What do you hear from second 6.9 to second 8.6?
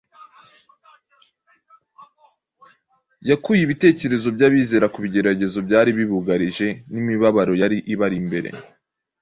n’imibabaro yari ibari imbere,